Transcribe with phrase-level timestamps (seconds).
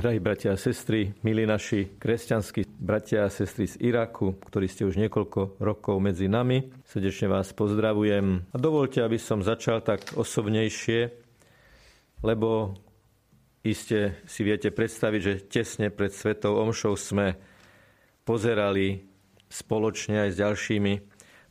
[0.00, 4.96] Drahí bratia a sestry, milí naši kresťanskí bratia a sestry z Iraku, ktorí ste už
[4.96, 8.48] niekoľko rokov medzi nami, srdečne vás pozdravujem.
[8.48, 11.12] A dovolte, aby som začal tak osobnejšie,
[12.24, 12.80] lebo
[13.60, 17.36] iste si viete predstaviť, že tesne pred Svetou Omšou sme
[18.24, 19.04] pozerali
[19.52, 20.92] spoločne aj s ďalšími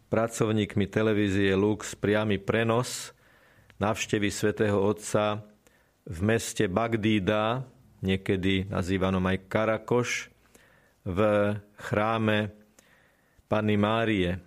[0.10, 3.14] pracovníkmi televízie Lux priamy prenos
[3.78, 5.46] návštevy svätého Otca
[6.10, 10.32] v meste Bagdída, niekedy nazývanom aj Karakoš,
[11.10, 11.20] v
[11.80, 12.54] chráme
[13.50, 14.38] Panny Márie.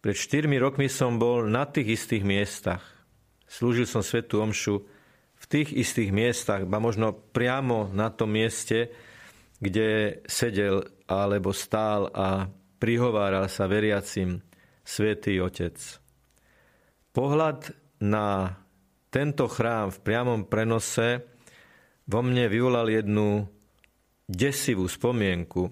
[0.00, 2.80] Pred 4 rokmi som bol na tých istých miestach.
[3.44, 4.80] Slúžil som Svetu Omšu
[5.40, 8.92] v tých istých miestach, ba možno priamo na tom mieste,
[9.60, 12.48] kde sedel alebo stál a
[12.80, 14.40] prihováral sa veriacim
[14.80, 15.76] Svetý Otec.
[17.12, 18.56] Pohľad na
[19.12, 21.29] tento chrám v priamom prenose
[22.10, 23.46] vo mne vyvolal jednu
[24.26, 25.70] desivú spomienku.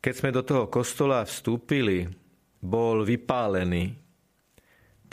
[0.00, 2.08] Keď sme do toho kostola vstúpili,
[2.64, 3.92] bol vypálený.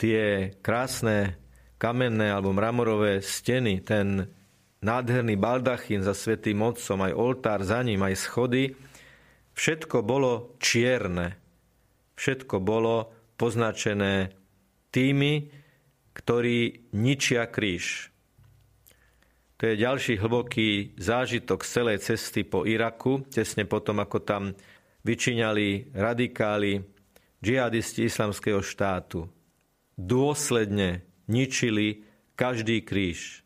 [0.00, 1.36] Tie krásne
[1.76, 4.24] kamenné alebo mramorové steny, ten
[4.80, 8.72] nádherný baldachín za svetým mocom, aj oltár za ním, aj schody,
[9.52, 11.36] všetko bolo čierne.
[12.16, 14.32] Všetko bolo poznačené
[14.88, 15.52] tými,
[16.16, 18.10] ktorí ničia kríž.
[19.58, 24.54] To je ďalší hlboký zážitok z celej cesty po Iraku, tesne potom, ako tam
[25.02, 26.78] vyčíňali radikáli,
[27.42, 29.26] džihadisti islamského štátu.
[29.98, 32.06] Dôsledne ničili
[32.38, 33.42] každý kríž.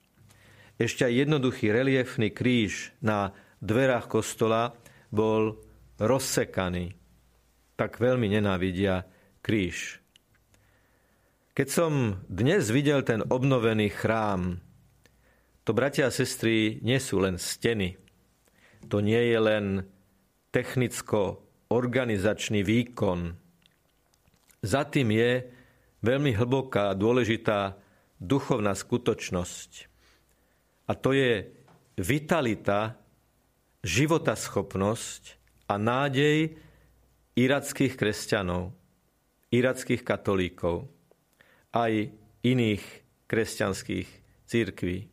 [0.76, 3.32] Ešte aj jednoduchý reliefný kríž na
[3.64, 4.76] dverách kostola
[5.08, 5.64] bol
[5.96, 6.92] rozsekaný.
[7.80, 9.08] Tak veľmi nenávidia
[9.40, 10.04] kríž.
[11.56, 14.60] Keď som dnes videl ten obnovený chrám,
[15.62, 17.94] to, bratia a sestry, nie sú len steny.
[18.90, 19.86] To nie je len
[20.50, 23.38] technicko-organizačný výkon.
[24.62, 25.46] Za tým je
[26.02, 27.78] veľmi hlboká a dôležitá
[28.18, 29.86] duchovná skutočnosť.
[30.90, 31.46] A to je
[31.94, 32.98] vitalita,
[33.86, 35.22] životaschopnosť
[35.70, 36.58] a nádej
[37.38, 38.72] irackých kresťanov,
[39.54, 40.90] irackých katolíkov,
[41.70, 42.10] aj
[42.42, 42.82] iných
[43.30, 44.08] kresťanských
[44.46, 45.11] církví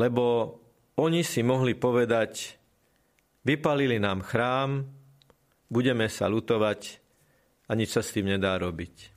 [0.00, 0.56] lebo
[0.96, 2.56] oni si mohli povedať,
[3.44, 4.88] vypalili nám chrám,
[5.68, 7.00] budeme sa lutovať
[7.68, 9.12] a nič sa s tým nedá robiť.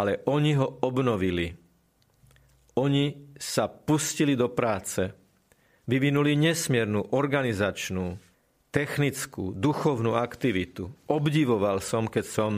[0.00, 1.52] Ale oni ho obnovili.
[2.80, 5.12] Oni sa pustili do práce.
[5.84, 8.16] Vyvinuli nesmiernu organizačnú,
[8.72, 10.88] technickú, duchovnú aktivitu.
[11.10, 12.52] Obdivoval som, keď som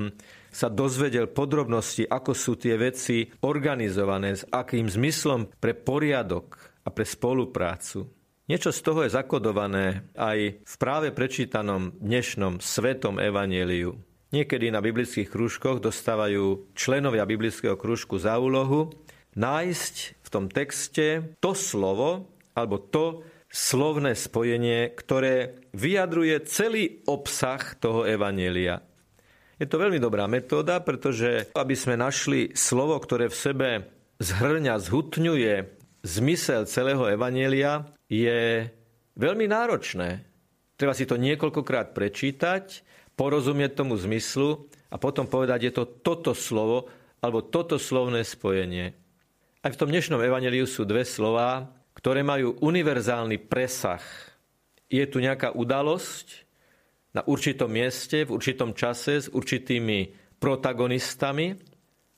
[0.52, 7.06] sa dozvedel podrobnosti, ako sú tie veci organizované, s akým zmyslom pre poriadok, a pre
[7.06, 8.10] spoluprácu.
[8.50, 13.96] Niečo z toho je zakodované aj v práve prečítanom dnešnom svetom evaneliu.
[14.34, 18.90] Niekedy na biblických krúžkoch dostávajú členovia biblického krúžku za úlohu
[19.38, 28.08] nájsť v tom texte to slovo alebo to slovné spojenie, ktoré vyjadruje celý obsah toho
[28.08, 28.80] evanielia.
[29.60, 33.68] Je to veľmi dobrá metóda, pretože aby sme našli slovo, ktoré v sebe
[34.18, 38.66] zhrňa, zhutňuje zmysel celého Evanielia je
[39.16, 40.26] veľmi náročné.
[40.76, 42.82] Treba si to niekoľkokrát prečítať,
[43.14, 46.90] porozumieť tomu zmyslu a potom povedať, je to toto slovo
[47.22, 48.98] alebo toto slovné spojenie.
[49.62, 54.02] Aj v tom dnešnom evaneliu sú dve slova, ktoré majú univerzálny presah.
[54.90, 56.42] Je tu nejaká udalosť
[57.14, 61.54] na určitom mieste, v určitom čase s určitými protagonistami,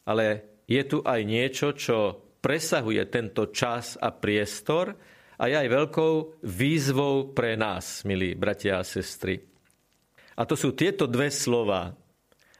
[0.09, 0.25] ale
[0.65, 4.93] je tu aj niečo, čo presahuje tento čas a priestor
[5.41, 9.41] a je aj veľkou výzvou pre nás, milí bratia a sestry.
[10.37, 11.97] A to sú tieto dve slova.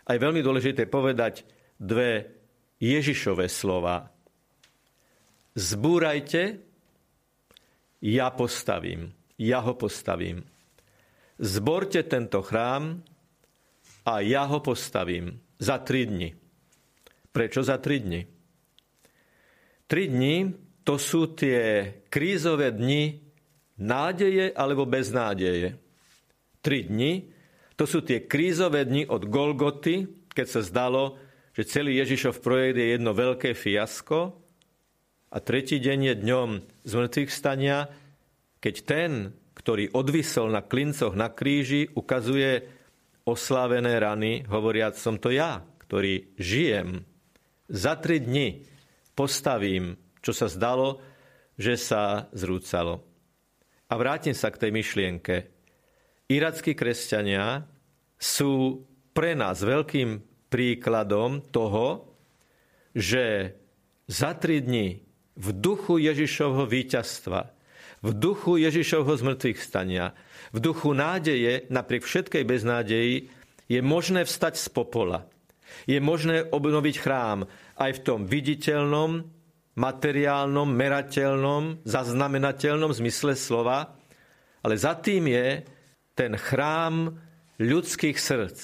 [0.09, 1.45] Aj veľmi dôležité povedať
[1.77, 2.33] dve
[2.81, 4.09] Ježišové slova.
[5.53, 6.65] Zbúrajte,
[8.01, 9.13] ja postavím.
[9.37, 10.49] Ja ho postavím.
[11.37, 13.05] Zborte tento chrám
[14.07, 16.31] a ja ho postavím za tri dni.
[17.35, 18.34] Prečo za tri dni?
[19.85, 20.53] Tri dni
[20.85, 23.21] to sú tie krízové dni
[23.81, 25.77] nádeje alebo beznádeje.
[26.65, 27.29] Tri dni
[27.75, 31.19] to sú tie krízové dni od Golgoty, keď sa zdalo,
[31.55, 34.35] že celý Ježišov projekt je jedno veľké fiasko.
[35.35, 36.49] A tretí deň je dňom
[36.87, 37.91] zmrtvých stania,
[38.63, 39.11] keď ten,
[39.59, 42.65] ktorý odvisol na klincoch na kríži, ukazuje
[43.27, 47.03] oslávené rany, hovoriac som to ja, ktorý žijem.
[47.67, 48.63] Za tri dni
[49.15, 51.01] postavím, čo sa zdalo,
[51.55, 53.03] že sa zrúcalo.
[53.91, 55.35] A vrátim sa k tej myšlienke.
[56.27, 57.63] Irackí kresťania
[58.19, 58.83] sú
[59.15, 60.19] pre nás veľkým
[60.51, 62.11] príkladom toho,
[62.95, 63.55] že
[64.11, 65.03] za tri dni
[65.35, 67.51] v duchu Ježišovho víťazstva,
[68.05, 70.15] v duchu Ježišovho zmrtvých stania,
[70.55, 73.31] v duchu nádeje, napriek všetkej beznádeji,
[73.67, 75.27] je možné vstať z popola.
[75.89, 77.49] Je možné obnoviť chrám
[77.79, 79.27] aj v tom viditeľnom,
[79.75, 83.99] materiálnom, merateľnom, zaznamenateľnom zmysle slova,
[84.63, 85.67] ale za tým je
[86.15, 87.19] ten chrám
[87.59, 88.59] ľudských srdc,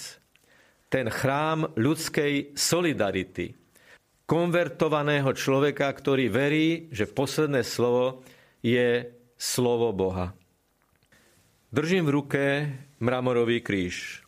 [0.91, 3.55] ten chrám ľudskej solidarity,
[4.31, 8.23] konvertovaného človeka, ktorý verí, že posledné slovo
[8.63, 10.31] je slovo Boha.
[11.75, 12.43] Držím v ruke
[13.03, 14.23] mramorový kríž.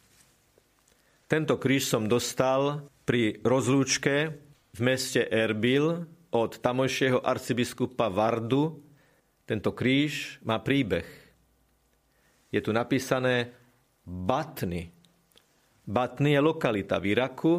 [1.26, 4.38] Tento kríž som dostal pri rozlúčke
[4.72, 8.80] v meste Erbil od tamojšieho arcibiskupa Vardu.
[9.44, 11.04] Tento kríž má príbeh.
[12.48, 13.52] Je tu napísané
[14.04, 14.88] Batny.
[15.84, 17.54] Batny je lokalita v Iraku,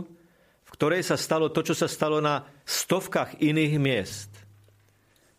[0.64, 4.32] v ktorej sa stalo to, čo sa stalo na stovkách iných miest.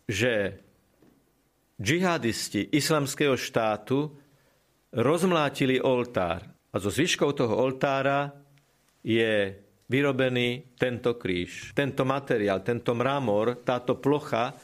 [0.07, 0.63] Že
[1.75, 4.15] džihadisti islamského štátu
[4.95, 8.31] rozmlátili oltár a zo zvyškov toho oltára
[9.03, 14.57] je vyrobený tento kríž, tento materiál, tento mramor, táto plocha,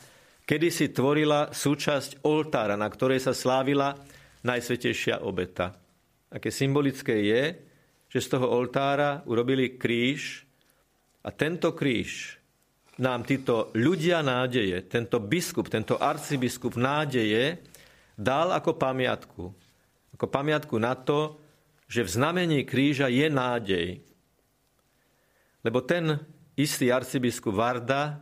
[0.46, 3.94] kedy si tvorila súčasť oltára, na ktorej sa slávila
[4.42, 5.78] najsvetejšia obeta.
[6.32, 7.44] Aké symbolické je,
[8.12, 10.44] že z toho oltára urobili kríž
[11.24, 12.42] a tento kríž
[13.00, 17.62] nám títo ľudia nádeje, tento biskup, tento arcibiskup nádeje
[18.20, 19.44] dal ako pamiatku.
[20.18, 21.40] Ako pamiatku na to,
[21.88, 23.88] že v znamení kríža je nádej.
[25.62, 26.18] Lebo ten
[26.58, 28.22] istý arcibiskup Varda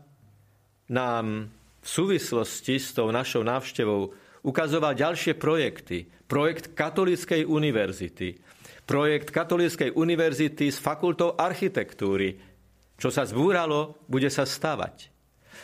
[0.91, 1.47] nám
[1.79, 4.11] v súvislosti s tou našou návštevou
[4.43, 6.07] ukazoval ďalšie projekty.
[6.27, 8.37] Projekt Katolíckej univerzity.
[8.83, 12.37] Projekt Katolíckej univerzity s fakultou architektúry.
[12.99, 15.09] Čo sa zbúralo, bude sa stavať.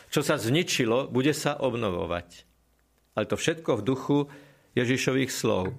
[0.08, 2.48] Čo sa zničilo, bude sa obnovovať.
[3.20, 4.18] Ale to všetko v duchu
[4.76, 5.76] Ježišových slov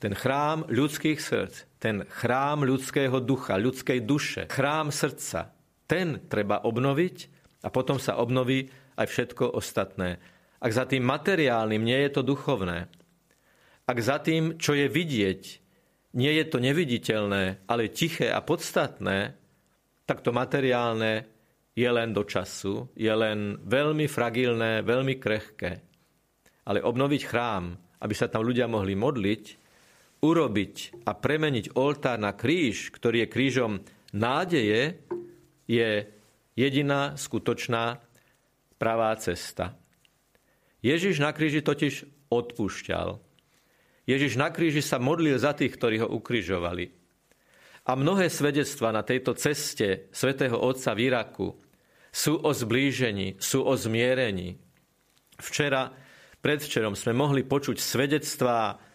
[0.00, 5.56] ten chrám ľudských srdc, ten chrám ľudského ducha, ľudskej duše, chrám srdca,
[5.88, 7.16] ten treba obnoviť
[7.64, 8.68] a potom sa obnoví
[9.00, 10.20] aj všetko ostatné.
[10.60, 12.86] Ak za tým materiálnym nie je to duchovné,
[13.88, 15.42] ak za tým, čo je vidieť,
[16.14, 19.34] nie je to neviditeľné, ale tiché a podstatné,
[20.04, 21.26] tak to materiálne
[21.74, 25.72] je len do času, je len veľmi fragilné, veľmi krehké.
[26.66, 27.72] Ale obnoviť chrám,
[28.04, 29.44] aby sa tam ľudia mohli modliť,
[30.20, 33.72] urobiť a premeniť oltár na kríž, ktorý je krížom
[34.12, 35.00] nádeje,
[35.64, 36.08] je
[36.56, 38.04] jediná skutočná
[38.76, 39.76] pravá cesta.
[40.80, 43.20] Ježiš na kríži totiž odpúšťal.
[44.08, 46.90] Ježiš na kríži sa modlil za tých, ktorí ho ukrižovali.
[47.86, 51.48] A mnohé svedectva na tejto ceste svätého Otca v Iraku
[52.10, 54.58] sú o zblížení, sú o zmierení.
[55.40, 55.88] Včera,
[56.42, 58.89] predvčerom sme mohli počuť svedectvá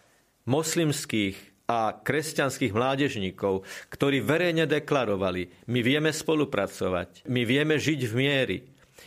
[0.46, 8.58] moslimských a kresťanských mládežníkov, ktorí verejne deklarovali, my vieme spolupracovať, my vieme žiť v miery,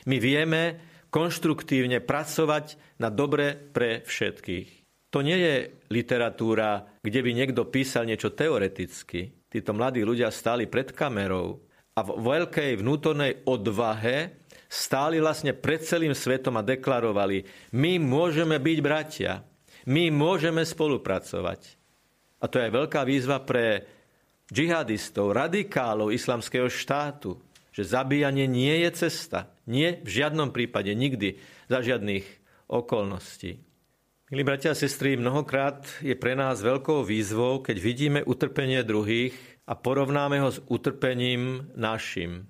[0.05, 0.61] my vieme
[1.09, 4.79] konštruktívne pracovať na dobre pre všetkých.
[5.09, 5.55] To nie je
[5.89, 9.33] literatúra, kde by niekto písal niečo teoreticky.
[9.49, 11.65] Títo mladí ľudia stáli pred kamerou
[11.97, 17.41] a v veľkej vnútornej odvahe stáli vlastne pred celým svetom a deklarovali,
[17.73, 19.41] my môžeme byť bratia,
[19.89, 21.75] my môžeme spolupracovať.
[22.39, 23.89] A to je veľká výzva pre
[24.53, 27.41] džihadistov, radikálov islamského štátu,
[27.73, 29.49] že zabíjanie nie je cesta.
[29.65, 32.25] Nie v žiadnom prípade, nikdy, za žiadnych
[32.69, 33.65] okolností.
[34.29, 39.33] Milí bratia a sestry, mnohokrát je pre nás veľkou výzvou, keď vidíme utrpenie druhých
[39.65, 42.45] a porovnáme ho s utrpením našim.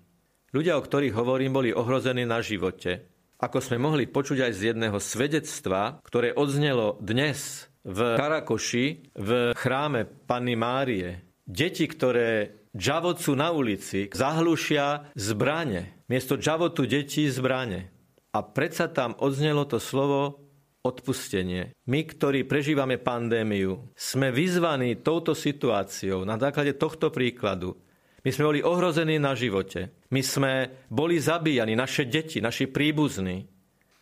[0.51, 3.07] Ľudia, o ktorých hovorím, boli ohrození na živote
[3.39, 10.03] ako sme mohli počuť aj z jedného svedectva, ktoré odznelo dnes v Karakoši, v chráme
[10.27, 11.23] Panny Márie.
[11.47, 16.05] Deti, ktoré džavocu na ulici, zahlušia zbrane.
[16.11, 17.89] Miesto džavotu detí zbrane.
[18.35, 20.45] A predsa tam odznelo to slovo
[20.85, 21.73] odpustenie.
[21.89, 27.79] My, ktorí prežívame pandémiu, sme vyzvaní touto situáciou na základe tohto príkladu
[28.23, 30.07] my sme boli ohrození na živote.
[30.11, 33.47] My sme boli zabíjani, naše deti, naši príbuzní.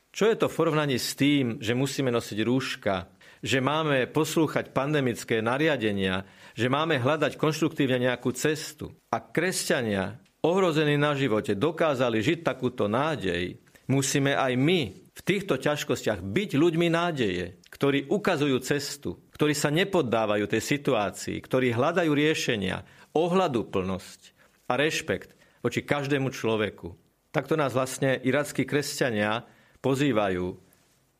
[0.09, 3.13] Čo je to v porovnaní s tým, že musíme nosiť rúška,
[3.45, 6.25] že máme poslúchať pandemické nariadenia,
[6.57, 8.89] že máme hľadať konštruktívne nejakú cestu.
[9.13, 14.79] A kresťania, ohrození na živote, dokázali žiť takúto nádej, musíme aj my
[15.17, 21.73] v týchto ťažkostiach byť ľuďmi nádeje, ktorí ukazujú cestu, ktorí sa nepoddávajú tej situácii, ktorí
[21.73, 22.81] hľadajú riešenia,
[23.17, 24.21] ohľaduplnosť
[24.69, 25.33] a rešpekt
[25.65, 26.93] voči každému človeku.
[27.33, 29.45] Takto nás vlastne irackí kresťania
[29.81, 30.57] pozývajú.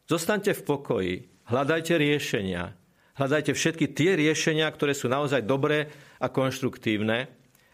[0.08, 1.13] Zostaňte v pokoji,
[1.50, 2.77] hľadajte riešenia,
[3.18, 7.27] hľadajte všetky tie riešenia, ktoré sú naozaj dobré a konštruktívne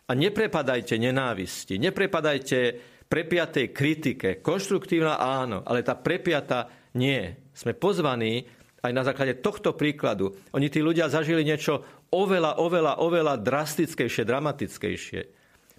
[0.07, 2.59] a neprepadajte nenávisti, neprepadajte
[3.07, 4.29] prepiatej kritike.
[4.41, 7.37] Konštruktívna áno, ale tá prepiata nie.
[7.53, 8.49] Sme pozvaní
[8.81, 10.33] aj na základe tohto príkladu.
[10.51, 15.21] Oni tí ľudia zažili niečo oveľa, oveľa, oveľa drastickejšie, dramatickejšie.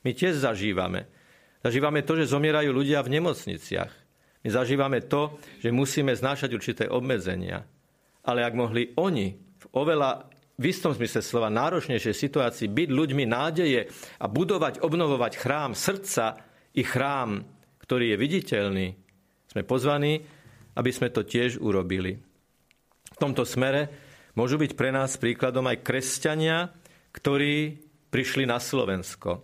[0.03, 1.07] My tiež zažívame.
[1.63, 3.93] Zažívame to, že zomierajú ľudia v nemocniciach.
[4.45, 7.65] My zažívame to, že musíme znášať určité obmedzenia.
[8.27, 13.91] Ale ak mohli oni v oveľa v istom zmysle slova náročnejšej situácii byť ľuďmi nádeje
[14.23, 16.39] a budovať, obnovovať chrám srdca
[16.79, 17.43] i chrám,
[17.83, 18.87] ktorý je viditeľný,
[19.51, 20.23] sme pozvaní,
[20.79, 22.19] aby sme to tiež urobili.
[23.15, 24.04] V tomto smere
[24.35, 26.71] môžu byť pre nás príkladom aj kresťania,
[27.15, 29.43] ktorí prišli na Slovensko.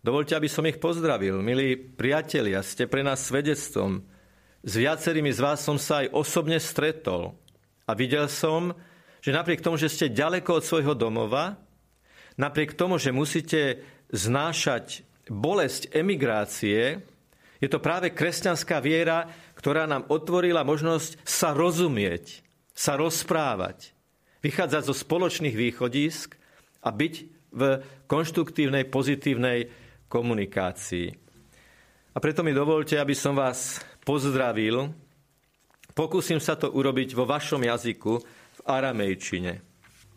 [0.00, 1.42] Dovolte, aby som ich pozdravil.
[1.44, 4.00] Milí priatelia, ste pre nás svedectvom.
[4.64, 7.36] S viacerými z vás som sa aj osobne stretol.
[7.84, 8.72] A videl som,
[9.20, 11.60] že napriek tomu, že ste ďaleko od svojho domova,
[12.40, 17.04] napriek tomu, že musíte znášať bolesť emigrácie,
[17.60, 22.40] je to práve kresťanská viera, ktorá nám otvorila možnosť sa rozumieť,
[22.72, 23.92] sa rozprávať,
[24.40, 26.36] vychádzať zo spoločných východisk
[26.84, 27.14] a byť
[27.50, 27.62] v
[28.06, 29.68] konštruktívnej, pozitívnej
[30.06, 31.08] komunikácii.
[32.10, 34.90] A preto mi dovolte, aby som vás pozdravil.
[35.94, 39.62] Pokúsim sa to urobiť vo vašom jazyku v aramejčine.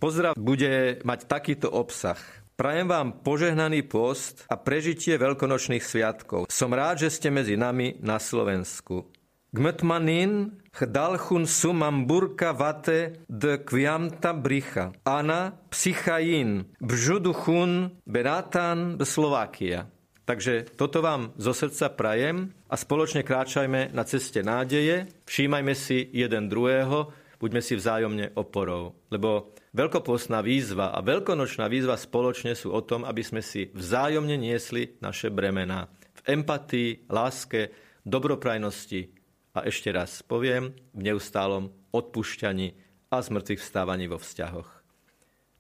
[0.02, 2.20] Pozdrav bude mať takýto obsah.
[2.54, 6.54] Prajem vám požehnaný post a prežitie veľkonočných sviatkov.
[6.54, 9.10] Som rád, že ste medzi nami na Slovensku.
[9.54, 14.98] Gmtmanin chdalchun sumam burka vate de kviamta bricha.
[15.06, 19.86] Ana psychain bžuduchun beratan Slovakia.
[20.26, 26.50] Takže toto vám zo srdca prajem a spoločne kráčajme na ceste nádeje, všímajme si jeden
[26.50, 28.98] druhého, buďme si vzájomne oporou.
[29.14, 34.98] Lebo veľkopostná výzva a veľkonočná výzva spoločne sú o tom, aby sme si vzájomne niesli
[34.98, 35.94] naše bremená.
[36.26, 37.70] V empatii, láske,
[38.02, 39.23] dobroprajnosti,
[39.54, 42.74] a ešte raz poviem, v neustálom odpúšťaní
[43.14, 44.70] a zmrtvých vstávaní vo vzťahoch.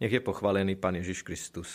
[0.01, 1.69] Nech je pochválený Pán Ježiš Kristus.